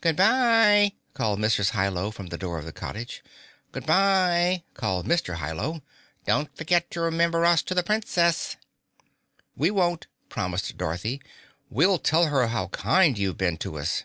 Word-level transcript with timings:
"Good 0.00 0.14
bye!" 0.14 0.92
called 1.14 1.40
Mrs. 1.40 1.70
Hi 1.70 1.88
Lo 1.88 2.12
from 2.12 2.28
the 2.28 2.38
door 2.38 2.60
of 2.60 2.64
the 2.64 2.70
cottage. 2.70 3.24
"Good 3.72 3.86
bye!" 3.86 4.62
called 4.74 5.04
Mr. 5.08 5.34
Hi 5.34 5.50
Lo. 5.50 5.82
"Don't 6.26 6.56
forget 6.56 6.92
to 6.92 7.00
remember 7.00 7.44
us 7.44 7.60
to 7.62 7.74
the 7.74 7.82
Princess!" 7.82 8.56
"We 9.56 9.72
won't," 9.72 10.06
promised 10.28 10.76
Dorothy. 10.76 11.20
"We'll 11.70 11.98
tell 11.98 12.26
her 12.26 12.46
how 12.46 12.68
kind 12.68 13.18
you've 13.18 13.38
been 13.38 13.56
to 13.58 13.78
us." 13.78 14.04